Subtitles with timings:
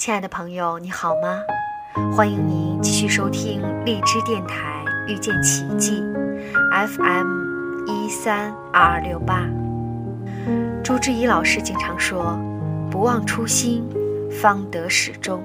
[0.00, 1.42] 亲爱的朋友，你好吗？
[2.16, 6.02] 欢迎您继续收听荔枝电台遇见奇迹
[6.96, 9.46] FM 一三二二六八。
[10.82, 12.40] 朱之怡老师经常说
[12.90, 13.86] ：“不忘初心，
[14.40, 15.44] 方得始终。”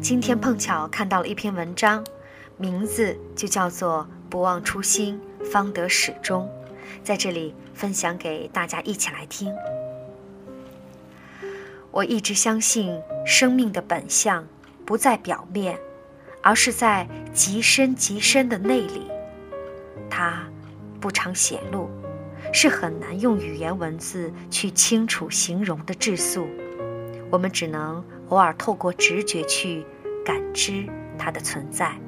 [0.00, 2.02] 今天碰巧看到了一篇文章，
[2.56, 5.20] 名字就叫做“不忘初心，
[5.52, 6.48] 方得始终”，
[7.04, 9.52] 在这里分享给大家一起来听。
[11.96, 12.94] 我一直相信，
[13.24, 14.46] 生命的本相
[14.84, 15.78] 不在表面，
[16.42, 19.10] 而是在极深极深的内里。
[20.10, 20.46] 它
[21.00, 21.88] 不常显露，
[22.52, 26.46] 是很难用语言文字去清楚形容的质素。
[27.30, 29.82] 我们只能偶尔透过直觉去
[30.22, 30.84] 感知
[31.18, 31.98] 它的存在，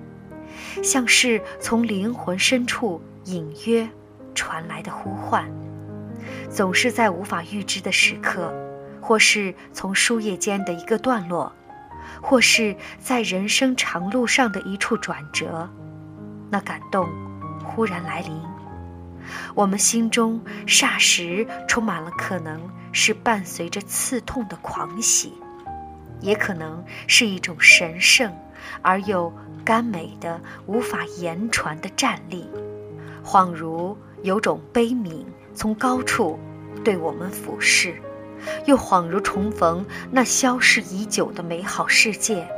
[0.83, 3.89] 像是从灵魂深处隐约
[4.35, 5.51] 传来的呼唤，
[6.51, 8.53] 总是在无法预知的时刻。
[9.09, 11.51] 或是从书页间的一个段落，
[12.21, 15.67] 或是在人生长路上的一处转折，
[16.51, 17.09] 那感动
[17.65, 18.39] 忽然来临，
[19.55, 22.61] 我们心中霎时充满了可能
[22.93, 25.33] 是伴随着刺痛的狂喜，
[26.21, 28.31] 也可能是一种神圣
[28.83, 29.33] 而又
[29.65, 32.47] 甘美的无法言传的站立，
[33.25, 36.39] 恍如有种悲悯从高处
[36.85, 37.99] 对我们俯视。
[38.67, 42.49] 又恍如重逢那消逝已久的美好世界，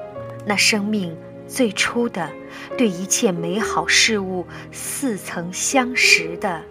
[0.47, 2.31] 那生命最初的
[2.77, 6.63] 对一切美好事物似曾相识的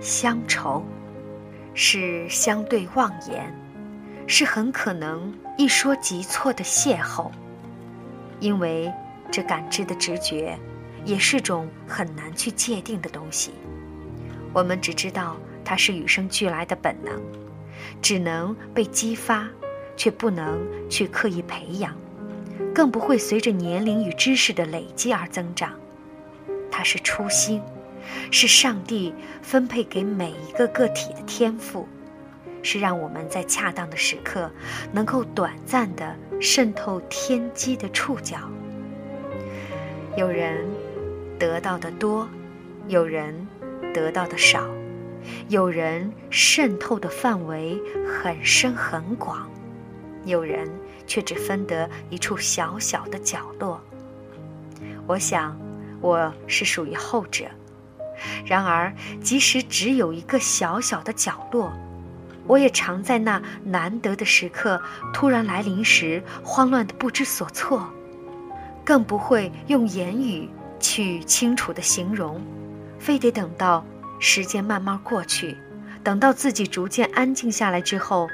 [0.00, 0.84] 乡愁，
[1.74, 3.52] 是相对妄言，
[4.26, 7.30] 是很可能一说即错的邂逅，
[8.40, 8.92] 因为
[9.30, 10.58] 这感知的直觉，
[11.04, 13.52] 也是种很难去界定的东西，
[14.52, 17.20] 我们只知道它是与生俱来的本能。
[18.00, 19.48] 只能被激发，
[19.96, 21.96] 却不能去刻意培养，
[22.74, 25.72] 更不会随着年龄与知识的累积而增长。
[26.70, 27.60] 它是初心，
[28.30, 29.12] 是上帝
[29.42, 31.88] 分配给每一个个体的天赋，
[32.62, 34.50] 是让我们在恰当的时刻
[34.92, 38.36] 能够短暂的渗透天机的触角。
[40.16, 40.66] 有人
[41.38, 42.28] 得到的多，
[42.86, 43.46] 有人
[43.92, 44.77] 得到的少。
[45.48, 49.48] 有人渗透的范围很深很广，
[50.24, 50.68] 有人
[51.06, 53.80] 却只分得一处小小的角落。
[55.06, 55.58] 我想，
[56.00, 57.44] 我是属于后者。
[58.44, 58.92] 然而，
[59.22, 61.72] 即使只有一个小小的角落，
[62.46, 64.80] 我也常在那难得的时刻
[65.12, 67.88] 突然来临时，慌乱的不知所措，
[68.84, 70.48] 更不会用言语
[70.80, 72.40] 去清楚的形容，
[72.98, 73.84] 非得等到。
[74.18, 75.56] 时间慢慢过去，
[76.02, 78.28] 等到自己逐渐安静下来之后，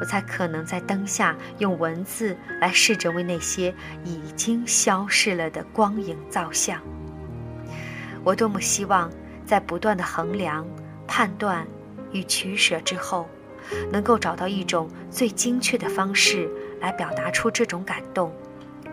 [0.00, 3.74] 我才可能在灯下用文字来试着为那些
[4.04, 6.80] 已经消逝了的光影造像。
[8.22, 9.10] 我多么希望
[9.46, 10.66] 在不断的衡量、
[11.06, 11.66] 判断
[12.12, 13.28] 与取舍之后，
[13.90, 16.48] 能够找到一种最精确的方式
[16.80, 18.30] 来表达出这种感动，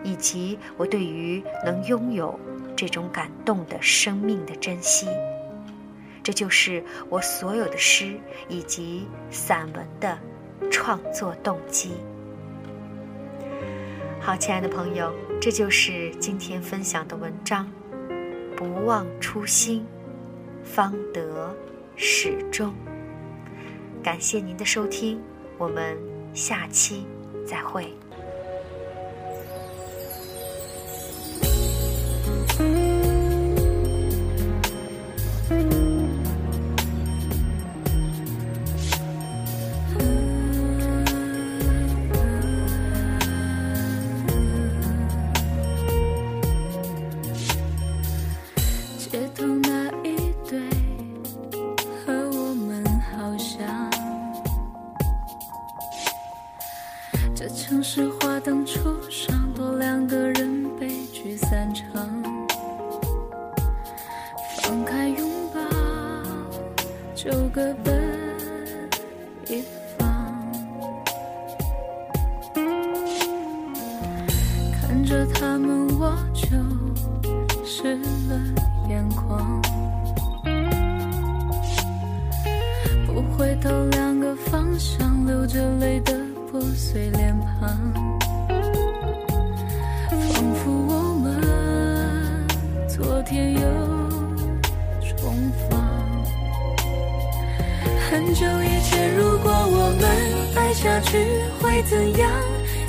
[0.02, 2.38] 以及我对于能拥有
[2.74, 5.06] 这种感动的生命的珍惜。
[6.28, 10.18] 这就是我所有的诗以及散文的
[10.70, 11.92] 创作动机。
[14.20, 17.66] 好，亲爱的朋友，这就是今天分享的文章。
[18.54, 19.86] 不忘初心，
[20.62, 21.56] 方得
[21.96, 22.74] 始终。
[24.02, 25.18] 感谢您的收听，
[25.56, 25.96] 我们
[26.34, 27.06] 下期
[27.46, 27.90] 再会。
[58.38, 58.78] 市花灯初
[59.10, 61.84] 上，多两个人悲剧散场。
[64.62, 65.60] 放开拥抱，
[67.16, 68.00] 就各奔
[69.48, 69.64] 一
[69.98, 70.06] 方。
[74.80, 76.46] 看着他们，我就
[77.64, 77.96] 湿
[78.28, 78.40] 了
[78.88, 79.60] 眼眶。
[83.04, 86.16] 不回头，两个方向，流着泪的。
[86.50, 87.68] 破碎脸庞，
[88.48, 88.56] 仿
[90.54, 91.26] 佛我们
[92.88, 93.60] 昨天又
[95.00, 95.78] 重逢。
[98.10, 100.08] 很久以前，如果我们
[100.56, 101.18] 爱下去
[101.60, 102.30] 会怎样？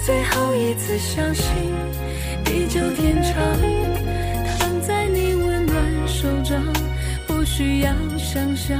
[0.05, 1.45] 最后一次相信
[2.43, 3.35] 地久天长，
[4.57, 6.63] 躺在你温暖手掌，
[7.27, 8.79] 不需要想象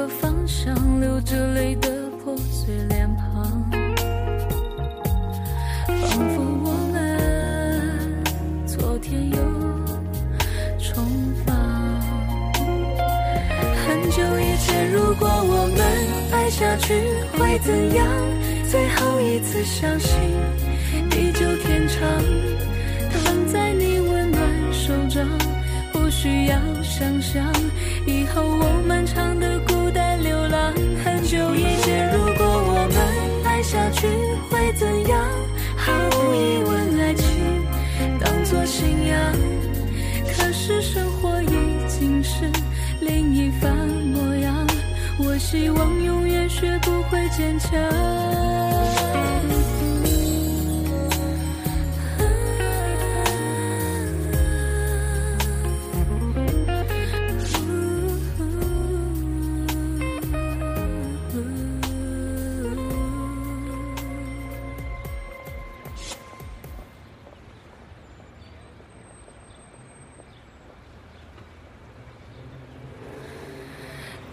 [0.00, 1.90] 的方向流着泪的
[2.24, 3.70] 破碎脸庞。
[5.86, 8.24] 仿佛我们
[8.66, 9.36] 昨天又
[10.78, 11.04] 重
[11.44, 11.54] 放
[13.84, 15.78] 很久以前如果我们
[16.32, 16.94] 爱下去
[17.36, 18.06] 会怎样？
[18.70, 20.18] 最后一次相信
[21.10, 22.00] 地久天长
[23.12, 25.28] 躺在你温暖手掌
[25.92, 27.44] 不需要想象
[39.10, 39.32] 样。
[40.32, 42.50] 可是生活已经是
[43.00, 44.66] 另一番模样。
[45.18, 47.70] 我希望永远学不会坚强。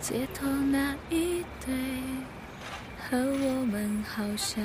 [0.10, 1.76] 街头那一对
[2.98, 4.64] 和我们好像，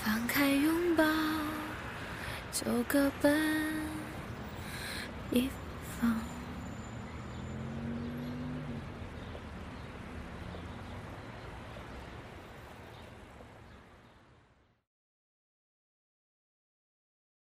[0.00, 1.04] 放开拥抱
[2.52, 3.36] 就各奔
[5.32, 5.65] 一方。